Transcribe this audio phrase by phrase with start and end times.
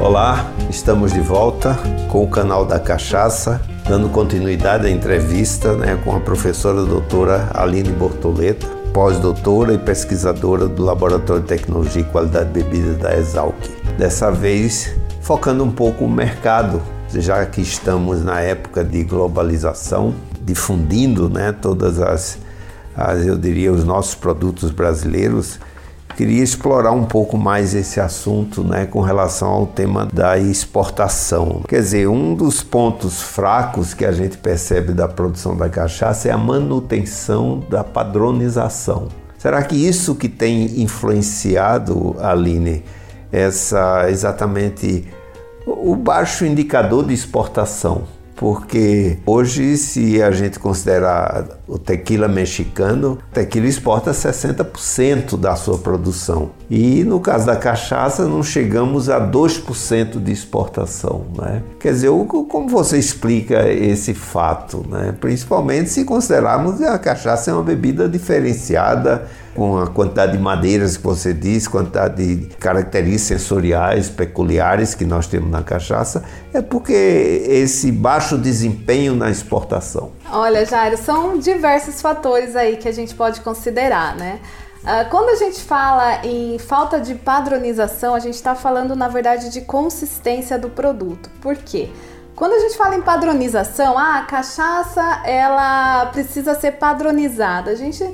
[0.00, 6.14] Olá, estamos de volta com o canal da Cachaça, dando continuidade à entrevista né, com
[6.14, 12.62] a professora doutora Aline Bortoleta, pós-doutora e pesquisadora do Laboratório de Tecnologia e Qualidade de
[12.62, 13.56] Bebidas da Exalc.
[13.98, 21.30] Dessa vez, focando um pouco o mercado, já que estamos na época de globalização, difundindo
[21.30, 22.38] né, todas as, as,
[23.24, 25.58] eu diria, os nossos produtos brasileiros,
[26.16, 31.62] queria explorar um pouco mais esse assunto né, com relação ao tema da exportação.
[31.68, 36.32] Quer dizer, um dos pontos fracos que a gente percebe da produção da cachaça é
[36.32, 39.08] a manutenção da padronização.
[39.38, 42.82] Será que isso que tem influenciado, Aline,
[43.30, 45.06] essa exatamente
[45.66, 48.04] o baixo indicador de exportação?
[48.36, 55.78] Porque hoje, se a gente considerar o tequila mexicano, o tequila exporta 60% da sua
[55.78, 56.50] produção.
[56.68, 61.24] E no caso da cachaça, não chegamos a 2% de exportação.
[61.36, 61.62] Né?
[61.78, 62.10] Quer dizer,
[62.48, 64.84] como você explica esse fato?
[64.88, 65.14] Né?
[65.20, 70.96] Principalmente se considerarmos que a cachaça é uma bebida diferenciada, com a quantidade de madeiras
[70.96, 76.92] que você diz, quantidade de características sensoriais peculiares que nós temos na cachaça, é porque
[76.92, 80.12] esse baixo desempenho na exportação.
[80.30, 84.40] Olha, Jairo, são diversos fatores aí que a gente pode considerar, né?
[84.82, 89.48] Uh, quando a gente fala em falta de padronização, a gente está falando, na verdade,
[89.48, 91.30] de consistência do produto.
[91.40, 91.88] Por quê?
[92.36, 97.70] Quando a gente fala em padronização, ah, a cachaça ela precisa ser padronizada.
[97.70, 98.04] A gente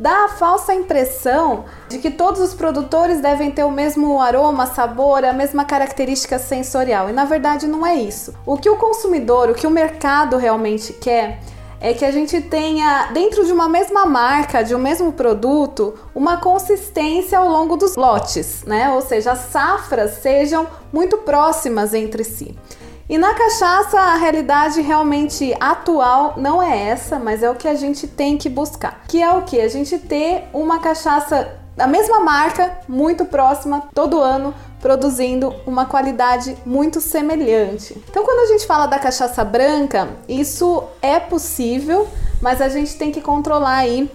[0.00, 5.22] dá a falsa impressão de que todos os produtores devem ter o mesmo aroma, sabor,
[5.26, 7.10] a mesma característica sensorial.
[7.10, 8.32] E na verdade não é isso.
[8.46, 11.40] O que o consumidor, o que o mercado realmente quer
[11.82, 16.38] é que a gente tenha, dentro de uma mesma marca, de um mesmo produto, uma
[16.38, 18.90] consistência ao longo dos lotes, né?
[18.90, 22.56] Ou seja, as safras sejam muito próximas entre si.
[23.10, 27.74] E na cachaça, a realidade realmente atual não é essa, mas é o que a
[27.74, 29.02] gente tem que buscar.
[29.08, 29.60] Que é o que?
[29.60, 36.56] A gente ter uma cachaça da mesma marca, muito próxima, todo ano, produzindo uma qualidade
[36.64, 38.00] muito semelhante.
[38.08, 42.06] Então, quando a gente fala da cachaça branca, isso é possível,
[42.40, 44.08] mas a gente tem que controlar aí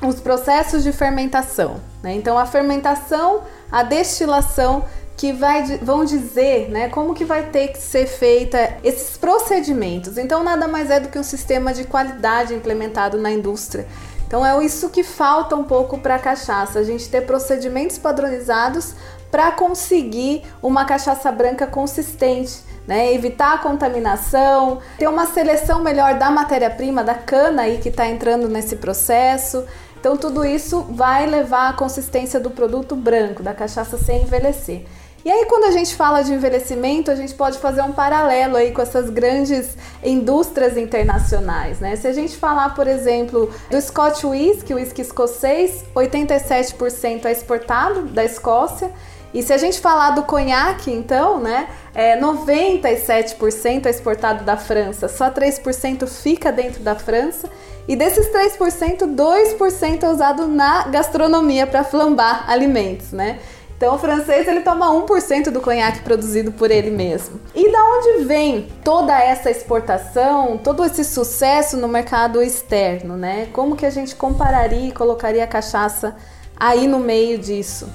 [0.00, 1.82] os processos de fermentação.
[2.02, 2.14] Né?
[2.14, 4.86] Então, a fermentação, a destilação
[5.18, 10.16] que vai, vão dizer né, como que vai ter que ser feita esses procedimentos.
[10.16, 13.88] Então nada mais é do que um sistema de qualidade implementado na indústria.
[14.28, 18.94] Então é isso que falta um pouco para a cachaça, a gente ter procedimentos padronizados
[19.28, 23.12] para conseguir uma cachaça branca consistente, né?
[23.12, 28.48] Evitar a contaminação, ter uma seleção melhor da matéria-prima, da cana aí que está entrando
[28.48, 29.64] nesse processo.
[29.98, 34.84] Então tudo isso vai levar à consistência do produto branco, da cachaça sem envelhecer.
[35.24, 38.70] E aí, quando a gente fala de envelhecimento, a gente pode fazer um paralelo aí
[38.70, 41.96] com essas grandes indústrias internacionais, né?
[41.96, 48.02] Se a gente falar, por exemplo, do Scotch Whisky, o whisky escocês, 87% é exportado
[48.02, 48.92] da Escócia.
[49.34, 55.06] E se a gente falar do conhaque, então, né, é 97% é exportado da França,
[55.06, 57.50] só 3% fica dentro da França.
[57.86, 63.38] E desses 3%, 2% é usado na gastronomia para flambar alimentos, né?
[63.78, 67.40] Então o francês ele toma 1% do conhaque produzido por ele mesmo.
[67.54, 73.46] E da onde vem toda essa exportação, todo esse sucesso no mercado externo, né?
[73.52, 76.16] Como que a gente compararia e colocaria a cachaça
[76.58, 77.88] aí no meio disso?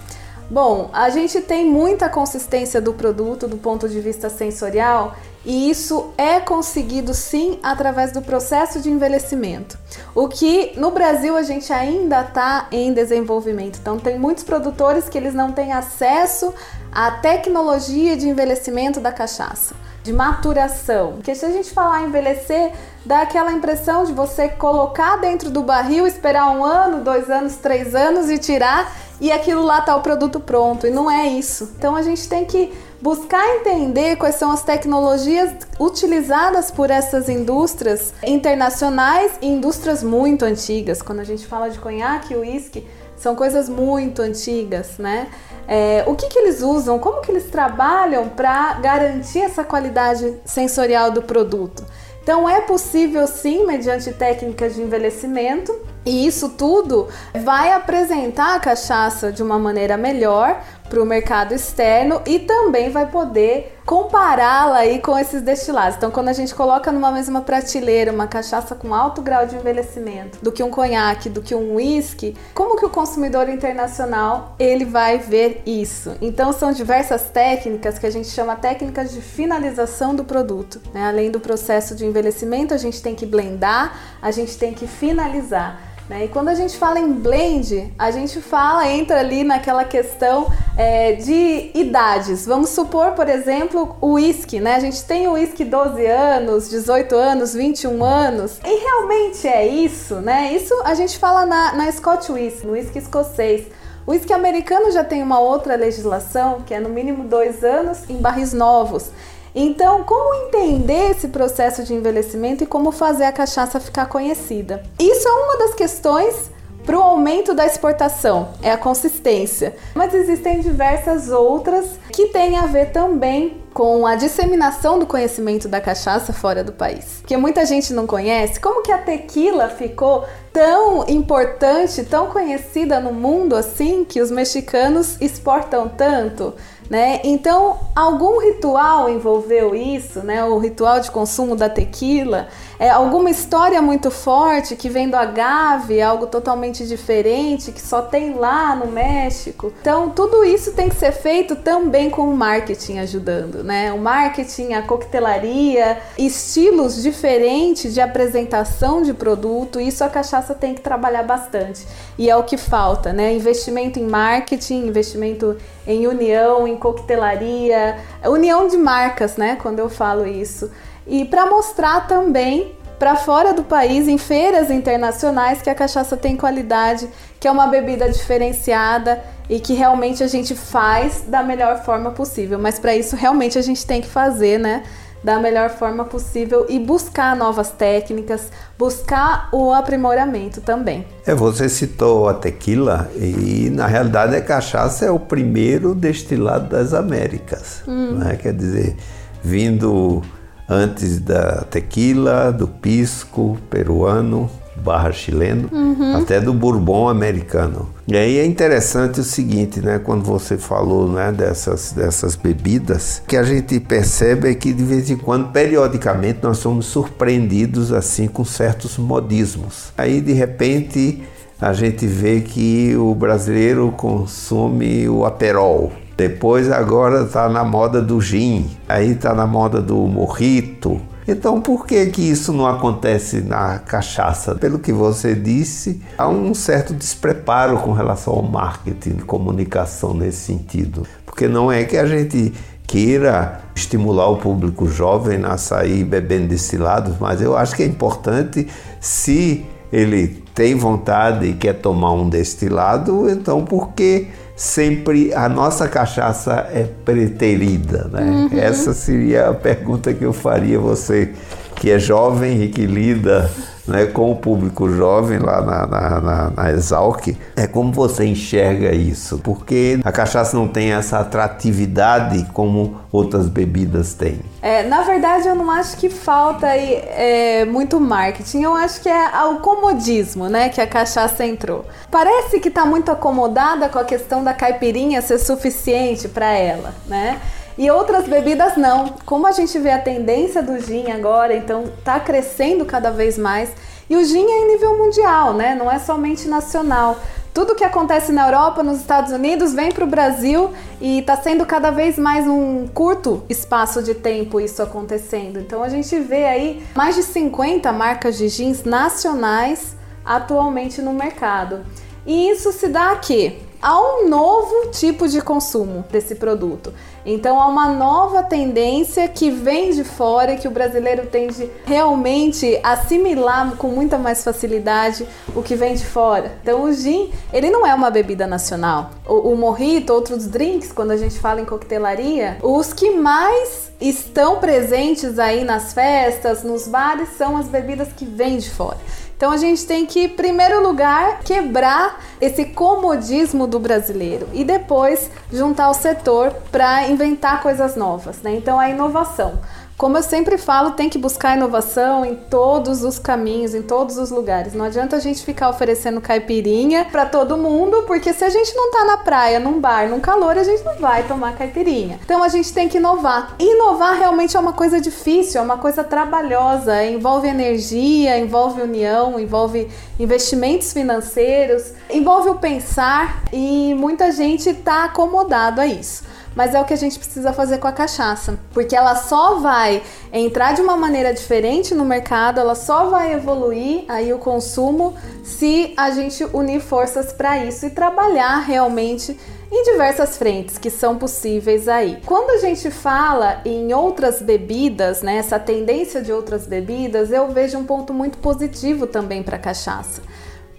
[0.50, 6.14] Bom, a gente tem muita consistência do produto do ponto de vista sensorial e isso
[6.18, 9.78] é conseguido sim através do processo de envelhecimento.
[10.16, 13.78] O que no Brasil a gente ainda está em desenvolvimento.
[13.82, 16.54] Então tem muitos produtores que eles não têm acesso
[16.92, 21.14] à tecnologia de envelhecimento da cachaça, de maturação.
[21.14, 22.72] Porque se a gente falar envelhecer,
[23.06, 27.94] dá aquela impressão de você colocar dentro do barril, esperar um ano, dois anos, três
[27.94, 28.90] anos e tirar
[29.20, 30.88] e aquilo lá tá o produto pronto.
[30.88, 31.72] E não é isso.
[31.78, 38.14] Então a gente tem que buscar entender quais são as tecnologias utilizadas por essas indústrias
[38.26, 41.02] internacionais e indústrias muito antigas.
[41.02, 42.88] Quando a gente fala de conhaque e uísque,
[43.18, 45.28] são coisas muito antigas, né?
[45.68, 51.12] É, o que, que eles usam, como que eles trabalham para garantir essa qualidade sensorial
[51.12, 51.86] do produto.
[52.22, 55.74] Então é possível sim, mediante técnicas de envelhecimento,
[56.06, 57.08] e isso tudo
[57.44, 60.62] vai apresentar a cachaça de uma maneira melhor,
[60.94, 65.98] para o mercado externo e também vai poder compará-la aí com esses destilados.
[65.98, 70.38] Então, quando a gente coloca numa mesma prateleira uma cachaça com alto grau de envelhecimento
[70.42, 75.18] do que um conhaque, do que um whisky, como que o consumidor internacional ele vai
[75.18, 76.16] ver isso?
[76.22, 80.80] Então, são diversas técnicas que a gente chama técnicas de finalização do produto.
[80.94, 81.08] Né?
[81.08, 85.93] Além do processo de envelhecimento, a gente tem que blendar, a gente tem que finalizar.
[86.10, 86.26] Né?
[86.26, 90.48] E quando a gente fala em blend, a gente fala, entra ali naquela questão
[90.78, 92.46] é, de idades.
[92.46, 94.76] Vamos supor, por exemplo, o whisky, né?
[94.76, 98.60] A gente tem o whisky 12 anos, 18 anos, 21 anos.
[98.66, 100.54] E realmente é isso, né?
[100.54, 103.68] Isso a gente fala na, na Scotch Whisky, no whisky escocês.
[104.06, 108.18] O whisky americano já tem uma outra legislação, que é no mínimo dois anos em
[108.18, 109.10] barris novos.
[109.56, 114.84] Então, como entender esse processo de envelhecimento e como fazer a cachaça ficar conhecida?
[115.00, 116.52] Isso é uma das questões
[116.86, 119.76] para o aumento da exportação, é a consistência.
[119.96, 125.82] Mas existem diversas outras que têm a ver também com a disseminação do conhecimento da
[125.82, 127.24] cachaça fora do país.
[127.26, 128.60] Que muita gente não conhece.
[128.60, 135.18] Como que a tequila ficou tão importante, tão conhecida no mundo assim, que os mexicanos
[135.20, 136.54] exportam tanto?
[136.90, 137.22] Né?
[137.24, 140.44] Então, algum ritual envolveu isso, né?
[140.44, 146.02] O ritual de consumo da tequila, é alguma história muito forte que vem do agave,
[146.02, 149.72] algo totalmente diferente que só tem lá no México.
[149.80, 153.92] Então, tudo isso tem que ser feito também com o marketing ajudando, né?
[153.94, 160.82] O marketing, a coquetelaria, estilos diferentes de apresentação de produto, isso a cachaça tem que
[160.82, 161.88] trabalhar bastante.
[162.18, 163.34] E é o que falta, né?
[163.34, 165.58] Investimento em marketing, investimento
[165.88, 169.58] em união, em coquetelaria, união de marcas, né?
[169.62, 170.70] Quando eu falo isso.
[171.08, 176.38] E para mostrar também para fora do país, em feiras internacionais, que a cachaça tem
[176.38, 182.12] qualidade, que é uma bebida diferenciada e que realmente a gente faz da melhor forma
[182.12, 182.58] possível.
[182.60, 184.84] Mas para isso, realmente a gente tem que fazer, né?
[185.24, 191.06] Da melhor forma possível e buscar novas técnicas, buscar o aprimoramento também.
[191.26, 196.94] É, você citou a tequila e na realidade a cachaça é o primeiro destilado das
[196.94, 198.18] Américas, hum.
[198.18, 198.36] né?
[198.36, 198.98] Quer dizer,
[199.42, 200.22] vindo
[200.68, 204.50] antes da tequila, do pisco peruano,
[204.84, 206.18] barra chileno, uhum.
[206.18, 207.88] até do bourbon americano.
[208.08, 213.38] E aí é interessante o seguinte, né, quando você falou, né, dessas dessas bebidas, que
[213.38, 218.44] a gente percebe é que de vez em quando, periodicamente, nós somos surpreendidos assim com
[218.44, 219.94] certos modismos.
[219.98, 221.24] Aí de repente
[221.62, 228.22] a gente vê que o brasileiro consome o aperol, depois agora está na moda do
[228.22, 231.02] gin, aí está na moda do morrito.
[231.28, 234.56] Então por que que isso não acontece na cachaça?
[234.56, 241.06] Pelo que você disse, há um certo despreparo com relação ao marketing comunicação nesse sentido.
[241.26, 242.54] Porque não é que a gente
[242.86, 248.68] queira estimular o público jovem a sair bebendo destilados, mas eu acho que é importante
[249.00, 254.28] se ele tem vontade e quer tomar um destilado, então por que
[254.64, 258.22] sempre a nossa cachaça é preterida, né?
[258.22, 258.58] Uhum.
[258.58, 261.34] Essa seria a pergunta que eu faria a você
[261.76, 263.52] que é jovem e que lida
[263.88, 268.94] né, com o público jovem lá na, na, na, na Exalc, é como você enxerga
[268.94, 269.40] isso?
[269.40, 274.40] Porque a cachaça não tem essa atratividade como outras bebidas têm.
[274.62, 279.10] É, na verdade, eu não acho que falta aí, é, muito marketing, eu acho que
[279.10, 281.86] é o comodismo, né, que a cachaça entrou.
[282.10, 287.40] Parece que está muito acomodada com a questão da caipirinha ser suficiente para ela, né?
[287.78, 289.16] E outras bebidas não.
[289.26, 293.72] Como a gente vê a tendência do gin agora, então tá crescendo cada vez mais.
[294.10, 295.74] E o gin é em nível mundial, né?
[295.76, 297.18] Não é somente nacional.
[297.54, 301.66] Tudo que acontece na Europa, nos Estados Unidos, vem para o Brasil e está sendo
[301.68, 305.60] cada vez mais um curto espaço de tempo isso acontecendo.
[305.60, 311.86] Então a gente vê aí mais de 50 marcas de jeans nacionais atualmente no mercado.
[312.26, 313.58] E isso se dá a quê?
[313.84, 316.94] A um novo tipo de consumo desse produto.
[317.26, 322.80] Então há uma nova tendência que vem de fora e que o brasileiro tende realmente
[322.82, 326.54] assimilar com muita mais facilidade o que vem de fora.
[326.62, 329.10] Então o gin, ele não é uma bebida nacional.
[329.28, 334.60] O, o morrito, outros drinks, quando a gente fala em coquetelaria, os que mais estão
[334.60, 338.98] presentes aí nas festas, nos bares, são as bebidas que vêm de fora.
[339.44, 345.30] Então a gente tem que, em primeiro lugar, quebrar esse comodismo do brasileiro e depois
[345.52, 348.56] juntar o setor para inventar coisas novas, né?
[348.56, 349.60] Então a inovação.
[349.98, 354.32] Como eu sempre falo, tem que buscar inovação em todos os caminhos, em todos os
[354.32, 354.74] lugares.
[354.74, 358.92] Não adianta a gente ficar oferecendo caipirinha para todo mundo, porque se a gente não
[358.92, 362.20] tá na praia, num bar, num calor, a gente não vai tomar caipirinha.
[362.24, 363.56] Então a gente tem que inovar.
[363.60, 369.88] Inovar realmente é uma coisa difícil, é uma coisa trabalhosa, envolve energia, envolve união, envolve
[370.20, 376.86] investimentos financeiros, envolve o pensar e muita gente está acomodado a isso mas é o
[376.86, 380.96] que a gente precisa fazer com a cachaça, porque ela só vai entrar de uma
[380.96, 386.82] maneira diferente no mercado, ela só vai evoluir aí o consumo se a gente unir
[386.82, 389.38] forças para isso e trabalhar realmente
[389.72, 392.20] em diversas frentes que são possíveis aí.
[392.26, 397.80] Quando a gente fala em outras bebidas, né, essa tendência de outras bebidas, eu vejo
[397.80, 400.22] um ponto muito positivo também para a cachaça.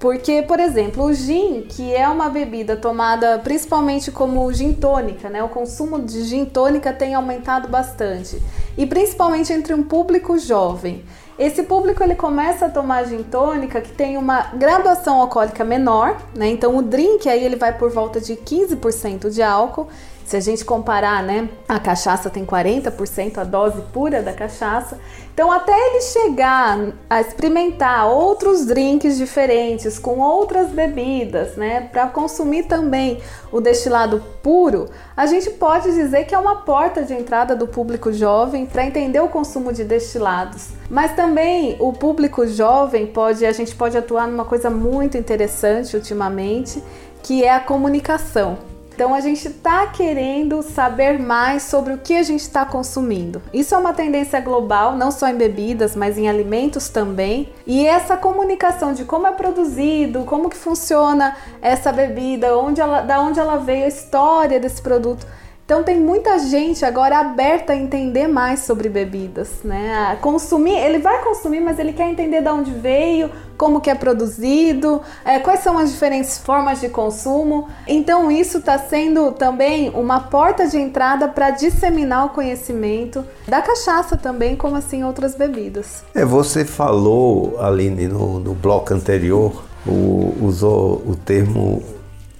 [0.04, 5.42] Porque, por exemplo, o gin, que é uma bebida tomada principalmente como gin tônica, né?
[5.42, 8.38] O consumo de gin tônica tem aumentado bastante.
[8.76, 11.02] E principalmente entre um público jovem.
[11.38, 16.48] Esse público ele começa a tomar gin tônica que tem uma graduação alcoólica menor, né?
[16.48, 19.88] Então o drink aí ele vai por volta de 15% de álcool
[20.24, 24.98] se a gente comparar, né, a cachaça tem 40% a dose pura da cachaça.
[25.32, 32.64] Então, até ele chegar a experimentar outros drinks diferentes com outras bebidas, né, para consumir
[32.64, 33.20] também
[33.52, 38.12] o destilado puro, a gente pode dizer que é uma porta de entrada do público
[38.12, 40.68] jovem para entender o consumo de destilados.
[40.88, 46.82] Mas também o público jovem pode, a gente pode atuar numa coisa muito interessante ultimamente,
[47.22, 48.73] que é a comunicação.
[48.94, 53.42] Então a gente está querendo saber mais sobre o que a gente está consumindo.
[53.52, 57.52] Isso é uma tendência global, não só em bebidas, mas em alimentos também.
[57.66, 63.20] E essa comunicação de como é produzido, como que funciona essa bebida, onde ela, da
[63.20, 65.26] onde ela veio, a história desse produto
[65.64, 70.10] então tem muita gente agora aberta a entender mais sobre bebidas, né?
[70.10, 73.94] A consumir, ele vai consumir, mas ele quer entender de onde veio, como que é
[73.94, 77.68] produzido, é, quais são as diferentes formas de consumo.
[77.86, 84.18] Então isso está sendo também uma porta de entrada para disseminar o conhecimento da cachaça
[84.18, 86.04] também, como assim outras bebidas.
[86.14, 91.82] É, você falou, Aline, no, no bloco anterior, o, usou o termo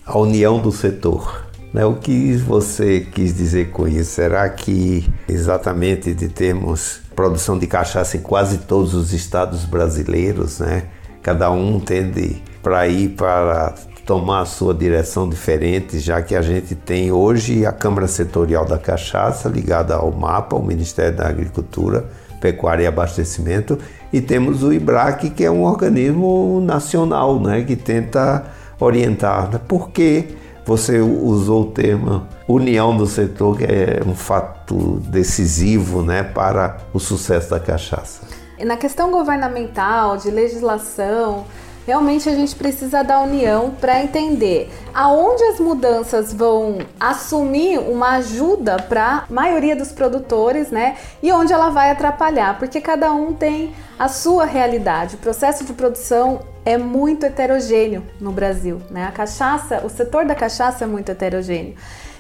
[0.05, 1.44] a união do setor.
[1.75, 1.85] Né?
[1.85, 4.13] O que você quis dizer com isso?
[4.13, 10.85] Será que exatamente de termos produção de cachaça em quase todos os estados brasileiros, né?
[11.21, 13.75] Cada um tende para ir para
[14.07, 18.79] tomar a sua direção diferente, já que a gente tem hoje a Câmara Setorial da
[18.79, 22.05] Cachaça ligada ao MAPA, o Ministério da Agricultura,
[22.41, 23.79] Pecuária e Abastecimento,
[24.13, 28.45] e temos o IBRAC, que é um organismo nacional, né, que tenta
[28.79, 29.59] orientar.
[29.61, 30.29] Por quê?
[30.67, 36.99] Você usou o termo união do setor, que é um fato decisivo né, para o
[36.99, 38.23] sucesso da cachaça.
[38.65, 41.45] Na questão governamental, de legislação,
[41.87, 48.77] realmente a gente precisa da união para entender aonde as mudanças vão assumir uma ajuda
[48.77, 50.97] para a maioria dos produtores, né?
[51.23, 55.17] E onde ela vai atrapalhar, porque cada um tem a sua realidade.
[55.17, 58.81] O processo de produção é muito heterogêneo no Brasil.
[58.91, 59.07] Né?
[59.07, 61.75] A cachaça, o setor da cachaça é muito heterogêneo.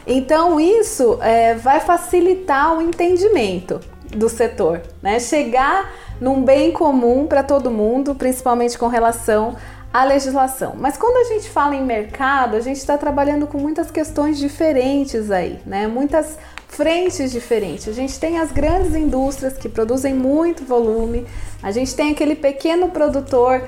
[0.06, 3.80] Então isso é, vai facilitar o entendimento
[4.10, 5.18] do setor, né?
[5.18, 9.56] Chegar num bem comum para todo mundo, principalmente com relação
[9.92, 10.74] à legislação.
[10.76, 15.30] Mas quando a gente fala em mercado, a gente está trabalhando com muitas questões diferentes
[15.30, 15.86] aí, né?
[15.86, 17.88] Muitas frentes diferentes.
[17.88, 21.26] A gente tem as grandes indústrias que produzem muito volume,
[21.62, 23.62] a gente tem aquele pequeno produtor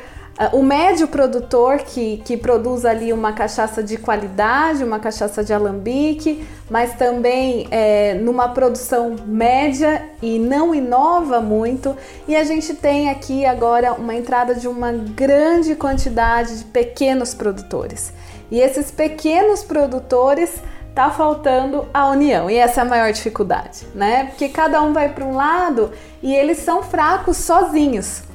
[0.52, 6.46] o médio produtor que, que produz ali uma cachaça de qualidade, uma cachaça de alambique,
[6.68, 11.96] mas também é, numa produção média e não inova muito.
[12.28, 18.12] E a gente tem aqui agora uma entrada de uma grande quantidade de pequenos produtores.
[18.50, 20.60] E esses pequenos produtores
[20.94, 24.26] tá faltando a união e essa é a maior dificuldade, né?
[24.26, 28.25] Porque cada um vai para um lado e eles são fracos sozinhos.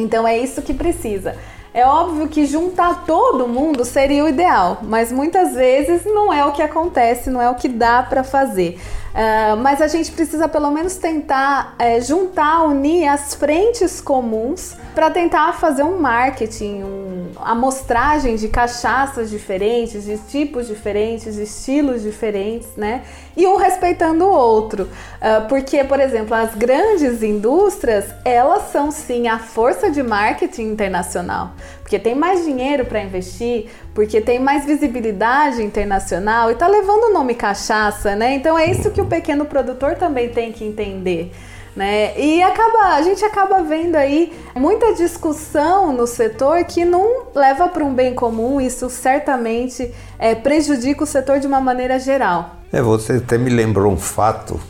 [0.00, 1.36] Então é isso que precisa.
[1.74, 6.52] É óbvio que juntar todo mundo seria o ideal, mas muitas vezes não é o
[6.52, 8.80] que acontece, não é o que dá para fazer.
[9.08, 15.10] Uh, mas a gente precisa pelo menos tentar é, juntar, unir as frentes comuns para
[15.10, 22.68] tentar fazer um marketing, um, amostragem de cachaças diferentes, de tipos diferentes, de estilos diferentes,
[22.76, 23.02] né?
[23.36, 24.84] E um respeitando o outro.
[24.84, 31.52] Uh, porque, por exemplo, as grandes indústrias, elas são sim a força de marketing internacional.
[31.88, 37.12] Porque tem mais dinheiro para investir, porque tem mais visibilidade internacional e tá levando o
[37.14, 38.34] nome cachaça, né?
[38.34, 41.32] Então é isso que o pequeno produtor também tem que entender.
[41.74, 42.12] Né?
[42.20, 47.82] E acaba, a gente acaba vendo aí muita discussão no setor que não leva para
[47.82, 52.56] um bem comum, isso certamente é, prejudica o setor de uma maneira geral.
[52.70, 54.60] É, você até me lembrou um fato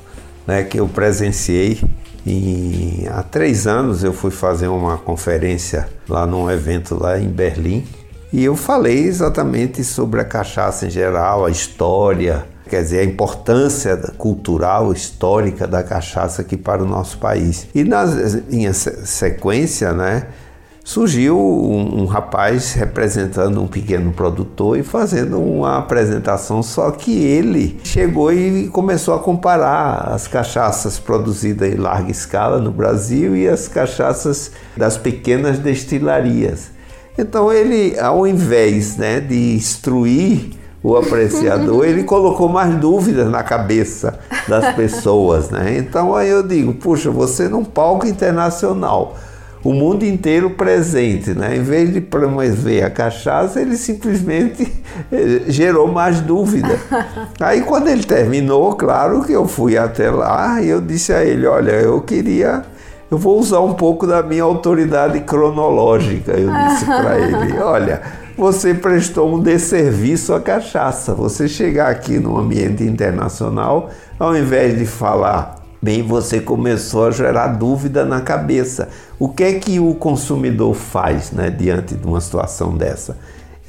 [0.47, 1.81] né, que eu presenciei.
[2.30, 7.87] E há três anos eu fui fazer uma conferência lá num evento lá em Berlim
[8.30, 13.97] e eu falei exatamente sobre a cachaça em geral, a história, quer dizer, a importância
[14.18, 17.66] cultural, histórica da cachaça aqui para o nosso país.
[17.75, 18.04] E na
[18.50, 20.26] minha sequência, né,
[20.88, 27.78] surgiu um, um, rapaz representando um pequeno produtor e fazendo uma apresentação, só que ele
[27.85, 33.68] chegou e começou a comparar as cachaças produzidas em larga escala no Brasil e as
[33.68, 36.71] cachaças das pequenas destilarias.
[37.18, 40.52] Então ele, ao invés né, de instruir
[40.83, 44.18] o apreciador, ele colocou mais dúvidas na cabeça
[44.49, 45.76] das pessoas, né?
[45.76, 49.18] Então aí eu digo, puxa, você num palco internacional,
[49.62, 51.57] o mundo inteiro presente, né?
[51.57, 54.73] Em vez de promover a cachaça, ele simplesmente
[55.11, 56.79] eh, gerou mais dúvida.
[57.41, 61.47] Aí quando ele terminou, claro que eu fui até lá e eu disse a ele,
[61.47, 62.65] olha, eu queria
[63.11, 66.33] eu vou usar um pouco da minha autoridade cronológica.
[66.33, 68.03] Eu disse para ele: olha,
[68.37, 71.15] você prestou um desserviço à cachaça.
[71.15, 73.88] Você chegar aqui no ambiente internacional,
[74.19, 78.88] ao invés de falar bem, você começou a gerar dúvida na cabeça.
[79.18, 83.16] O que é que o consumidor faz né, diante de uma situação dessa?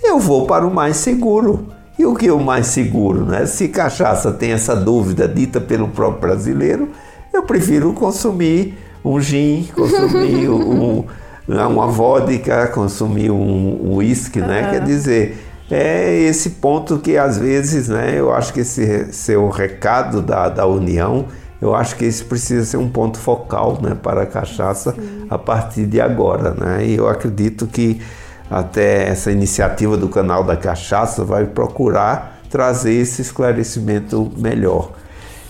[0.03, 1.67] Eu vou para o mais seguro.
[1.97, 3.25] E o que é o mais seguro?
[3.25, 3.45] Né?
[3.45, 6.89] Se cachaça tem essa dúvida dita pelo próprio brasileiro,
[7.33, 11.03] eu prefiro consumir um gin, consumir um,
[11.47, 14.63] uma vodka, consumir um uísque, né?
[14.63, 14.69] Uhum.
[14.71, 15.37] Quer dizer,
[15.69, 18.15] é esse ponto que às vezes, né?
[18.17, 21.25] Eu acho que esse seu recado da, da união,
[21.61, 23.95] eu acho que esse precisa ser um ponto focal, né?
[24.01, 25.25] Para a cachaça Sim.
[25.29, 26.85] a partir de agora, né?
[26.85, 28.01] E eu acredito que
[28.49, 34.91] até essa iniciativa do canal da cachaça vai procurar trazer esse esclarecimento melhor.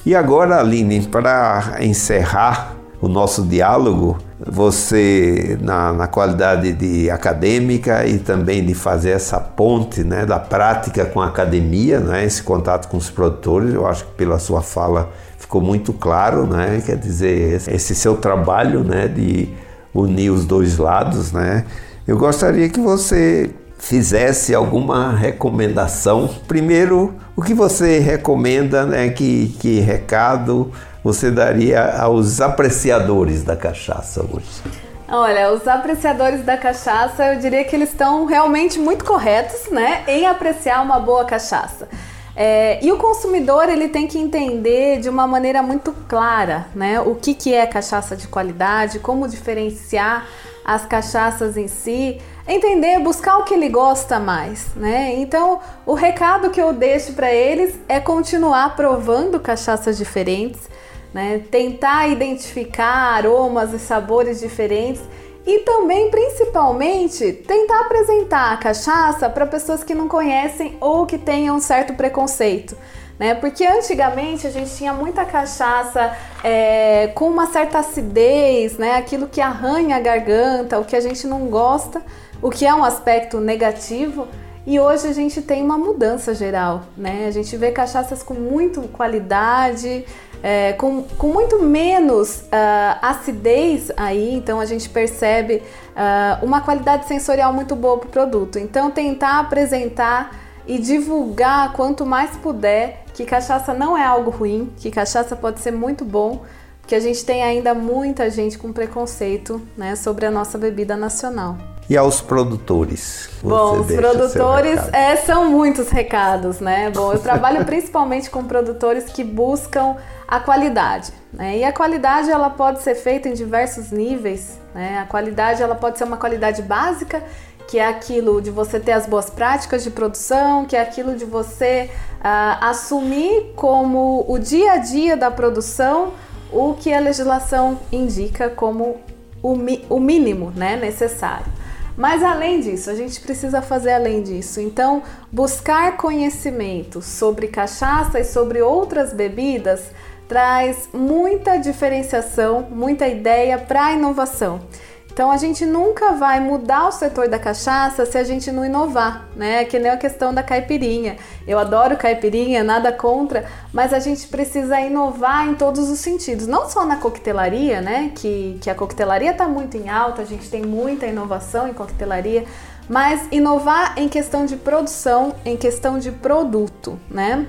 [0.05, 8.17] E agora, Aline, para encerrar o nosso diálogo, você na, na, qualidade de acadêmica e
[8.17, 12.97] também de fazer essa ponte né, da prática com a academia, né, esse contato com
[12.97, 15.09] os produtores, eu acho que pela sua fala
[15.39, 19.49] ficou muito claro, né, quer dizer, esse seu trabalho né, de
[19.93, 21.65] unir os dois lados, né,
[22.07, 26.29] eu gostaria que você fizesse alguma recomendação.
[26.47, 30.71] Primeiro, o que você recomenda, né, que, que recado
[31.03, 34.61] você daria aos apreciadores da cachaça hoje?
[35.07, 40.27] Olha, os apreciadores da cachaça, eu diria que eles estão realmente muito corretos, né, em
[40.27, 41.87] apreciar uma boa cachaça.
[42.35, 47.15] É, e o consumidor ele tem que entender de uma maneira muito clara, né, o
[47.15, 50.27] que, que é cachaça de qualidade, como diferenciar
[50.63, 55.15] as cachaças em si, entender, buscar o que ele gosta mais, né?
[55.15, 60.69] Então, o recado que eu deixo para eles é continuar provando cachaças diferentes
[61.13, 61.41] né?
[61.51, 65.01] Tentar identificar aromas e sabores diferentes
[65.49, 71.55] e também, principalmente, tentar apresentar a cachaça para pessoas que não conhecem ou que tenham
[71.55, 72.77] um certo preconceito.
[73.17, 73.33] Né?
[73.33, 78.95] Porque antigamente a gente tinha muita cachaça é, com uma certa acidez, né?
[78.95, 81.99] aquilo que arranha a garganta, o que a gente não gosta,
[82.43, 84.27] o que é um aspecto negativo.
[84.67, 87.25] E hoje a gente tem uma mudança geral, né?
[87.27, 90.05] A gente vê cachaças com muito qualidade,
[90.41, 97.07] é, com, com muito menos uh, acidez aí, então a gente percebe uh, uma qualidade
[97.07, 98.57] sensorial muito boa para o produto.
[98.57, 104.89] Então tentar apresentar e divulgar quanto mais puder que cachaça não é algo ruim, que
[104.89, 106.45] cachaça pode ser muito bom,
[106.79, 111.57] porque a gente tem ainda muita gente com preconceito né, sobre a nossa bebida nacional.
[111.89, 113.27] E aos produtores?
[113.41, 116.91] Bom, os produtores é, são muitos recados, né?
[116.91, 119.95] Bom, eu trabalho principalmente com produtores que buscam
[120.27, 121.57] a qualidade, né?
[121.57, 124.99] E a qualidade ela pode ser feita em diversos níveis, né?
[124.99, 127.23] A qualidade ela pode ser uma qualidade básica,
[127.67, 131.25] que é aquilo de você ter as boas práticas de produção, que é aquilo de
[131.25, 136.13] você uh, assumir como o dia a dia da produção
[136.51, 138.97] o que a legislação indica como
[139.41, 139.53] o,
[139.89, 141.58] o mínimo né, necessário.
[141.99, 144.61] Mas além disso, a gente precisa fazer além disso.
[144.61, 149.91] Então, buscar conhecimento sobre cachaça e sobre outras bebidas
[150.25, 154.61] traz muita diferenciação, muita ideia para a inovação.
[155.11, 159.27] Então a gente nunca vai mudar o setor da cachaça se a gente não inovar,
[159.35, 159.65] né?
[159.65, 161.17] Que nem a questão da caipirinha.
[161.47, 166.69] Eu adoro caipirinha, nada contra, mas a gente precisa inovar em todos os sentidos, não
[166.69, 168.11] só na coquetelaria, né?
[168.15, 172.45] Que, que a coquetelaria está muito em alta, a gente tem muita inovação em coquetelaria,
[172.87, 177.45] mas inovar em questão de produção, em questão de produto, né?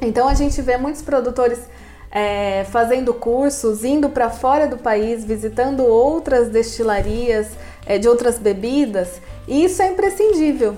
[0.00, 1.60] Então a gente vê muitos produtores
[2.14, 7.48] é, fazendo cursos, indo para fora do país, visitando outras destilarias
[7.84, 10.76] é, de outras bebidas, e isso é imprescindível,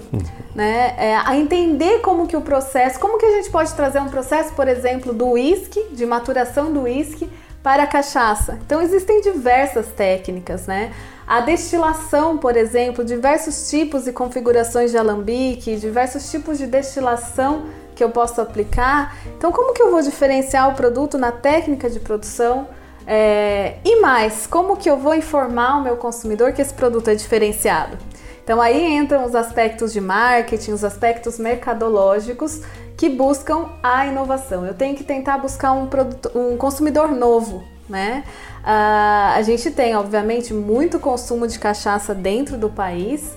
[0.54, 0.94] né?
[0.96, 4.54] É, a entender como que o processo, como que a gente pode trazer um processo,
[4.54, 7.30] por exemplo, do uísque, de maturação do uísque
[7.62, 8.58] para a cachaça.
[8.64, 10.92] Então existem diversas técnicas, né?
[11.26, 18.04] A destilação, por exemplo, diversos tipos e configurações de alambique, diversos tipos de destilação que
[18.04, 19.16] eu posso aplicar.
[19.36, 22.68] Então, como que eu vou diferenciar o produto na técnica de produção?
[23.06, 27.14] É, e mais, como que eu vou informar o meu consumidor que esse produto é
[27.14, 27.96] diferenciado?
[28.46, 32.62] Então aí entram os aspectos de marketing, os aspectos mercadológicos
[32.96, 34.64] que buscam a inovação.
[34.64, 38.24] Eu tenho que tentar buscar um, produto, um consumidor novo, né?
[38.62, 43.36] Uh, a gente tem, obviamente, muito consumo de cachaça dentro do país,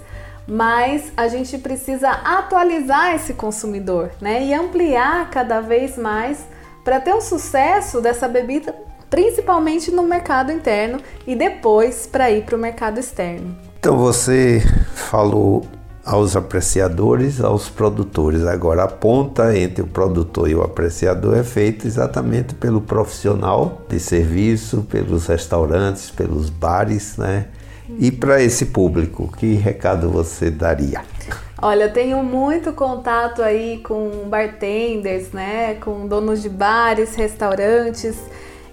[0.50, 4.44] mas a gente precisa atualizar esse consumidor, né?
[4.44, 6.40] E ampliar cada vez mais
[6.84, 8.76] para ter um sucesso dessa bebida,
[9.10, 13.56] principalmente no mercado interno e depois para ir para o mercado externo.
[13.80, 14.64] Então você
[14.96, 15.66] falou
[16.04, 18.44] aos apreciadores, aos produtores.
[18.48, 24.00] Agora a ponta entre o produtor e o apreciador é feita exatamente pelo profissional de
[24.00, 27.46] serviço, pelos restaurantes, pelos bares, né?
[27.98, 31.02] E para esse público, que recado você daria?
[31.62, 38.18] Olha, eu tenho muito contato aí com bartenders, né, com donos de bares, restaurantes,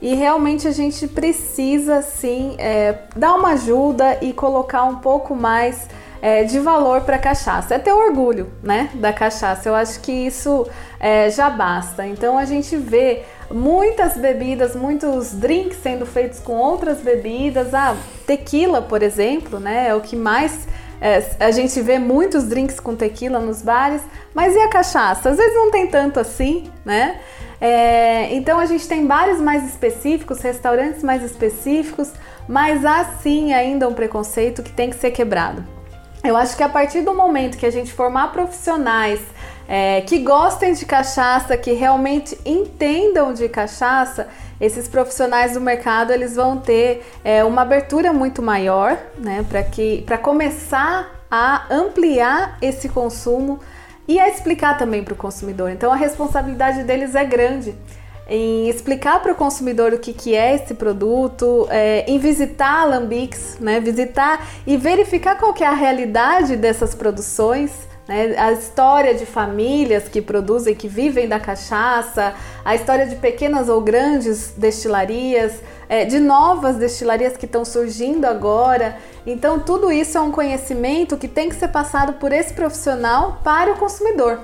[0.01, 5.89] e realmente a gente precisa sim é, dar uma ajuda e colocar um pouco mais
[6.23, 7.75] é, de valor para a cachaça.
[7.75, 9.69] É ter orgulho, né, da cachaça.
[9.69, 10.67] Eu acho que isso
[11.01, 12.07] é, já basta.
[12.07, 17.75] Então a gente vê muitas bebidas, muitos drinks sendo feitos com outras bebidas.
[17.75, 20.67] Ah, tequila, por exemplo, né, é o que mais
[21.01, 24.03] é, a gente vê muitos drinks com tequila nos bares,
[24.35, 25.31] mas e a cachaça?
[25.31, 27.21] Às vezes não tem tanto assim, né?
[27.61, 32.13] É, então a gente tem bares mais específicos, restaurantes mais específicos,
[32.49, 35.65] mas há sim ainda um preconceito que tem que ser quebrado.
[36.23, 39.21] Eu acho que a partir do momento que a gente formar profissionais
[39.69, 44.29] é, que gostem de cachaça, que realmente entendam de cachaça,
[44.61, 50.03] esses profissionais do mercado eles vão ter é, uma abertura muito maior, né, para que
[50.07, 53.61] para começar a ampliar esse consumo
[54.09, 55.71] e a explicar também para o consumidor.
[55.71, 57.75] Então a responsabilidade deles é grande
[58.29, 63.57] em explicar para o consumidor o que, que é esse produto, é, em visitar alambiques,
[63.61, 69.27] né, visitar e verificar qual que é a realidade dessas produções, né, a história de
[69.27, 76.05] famílias que produzem, que vivem da cachaça, a história de pequenas ou grandes destilarias, é,
[76.05, 78.97] de novas destilarias que estão surgindo agora.
[79.27, 83.73] Então, tudo isso é um conhecimento que tem que ser passado por esse profissional para
[83.73, 84.41] o consumidor.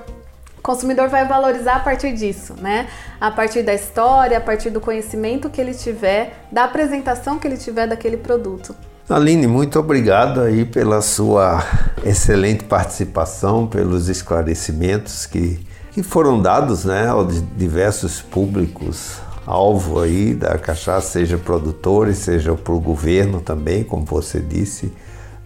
[0.57, 2.87] O consumidor vai valorizar a partir disso, né?
[3.19, 7.57] A partir da história, a partir do conhecimento que ele tiver, da apresentação que ele
[7.57, 8.73] tiver daquele produto.
[9.09, 11.61] Aline, muito obrigado aí pela sua
[12.05, 15.59] excelente participação, pelos esclarecimentos que,
[15.91, 22.73] que foram dados né, aos diversos públicos alvo aí da cachaça, seja produtores, seja para
[22.73, 24.91] o governo também, como você disse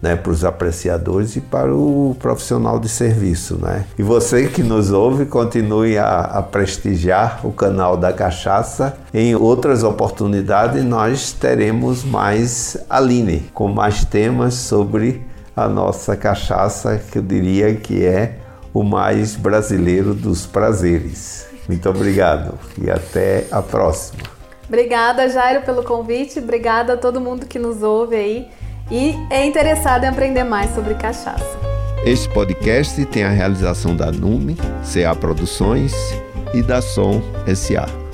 [0.00, 3.58] né, para os apreciadores e para o profissional de serviço.
[3.60, 3.84] Né?
[3.98, 8.96] E você que nos ouve, continue a, a prestigiar o canal da Cachaça.
[9.12, 17.18] Em outras oportunidades, nós teremos mais Aline, com mais temas sobre a nossa cachaça, que
[17.18, 18.38] eu diria que é
[18.72, 21.48] o mais brasileiro dos prazeres.
[21.66, 24.22] Muito obrigado e até a próxima.
[24.68, 26.38] Obrigada, Jairo, pelo convite.
[26.38, 28.48] Obrigada a todo mundo que nos ouve aí
[28.90, 31.58] e é interessado em aprender mais sobre cachaça.
[32.04, 34.56] Este podcast tem a realização da NUME,
[34.92, 35.92] CA Produções
[36.54, 37.20] e da Som
[37.54, 38.07] SA.